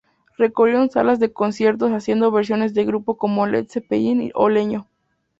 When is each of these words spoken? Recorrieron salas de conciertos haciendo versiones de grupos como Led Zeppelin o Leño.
Recorrieron 0.35 0.89
salas 0.89 1.19
de 1.19 1.31
conciertos 1.31 1.91
haciendo 1.91 2.31
versiones 2.31 2.73
de 2.73 2.85
grupos 2.85 3.17
como 3.19 3.45
Led 3.45 3.67
Zeppelin 3.69 4.31
o 4.33 4.49
Leño. 4.49 4.87